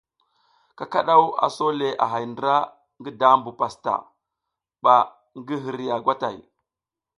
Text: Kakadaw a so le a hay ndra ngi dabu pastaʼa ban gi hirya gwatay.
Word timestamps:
Kakadaw 0.77 1.23
a 1.45 1.47
so 1.55 1.65
le 1.79 1.89
a 2.03 2.05
hay 2.11 2.25
ndra 2.31 2.55
ngi 2.99 3.11
dabu 3.19 3.49
pastaʼa 3.59 4.07
ban 4.83 5.01
gi 5.47 5.55
hirya 5.63 5.95
gwatay. 6.05 6.37